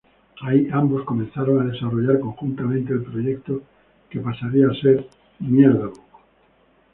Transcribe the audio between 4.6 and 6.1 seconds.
a ser Facebook.